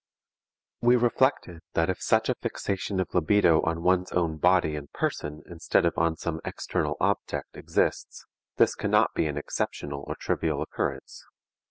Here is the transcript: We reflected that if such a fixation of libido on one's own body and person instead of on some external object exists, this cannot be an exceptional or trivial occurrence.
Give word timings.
We 0.81 0.95
reflected 0.95 1.61
that 1.75 1.87
if 1.91 2.01
such 2.01 2.27
a 2.27 2.33
fixation 2.33 2.99
of 2.99 3.13
libido 3.13 3.61
on 3.61 3.83
one's 3.83 4.11
own 4.11 4.37
body 4.37 4.75
and 4.75 4.91
person 4.91 5.43
instead 5.45 5.85
of 5.85 5.95
on 5.95 6.17
some 6.17 6.41
external 6.43 6.97
object 6.99 7.55
exists, 7.55 8.25
this 8.57 8.73
cannot 8.73 9.13
be 9.13 9.27
an 9.27 9.37
exceptional 9.37 10.03
or 10.07 10.15
trivial 10.15 10.63
occurrence. 10.63 11.23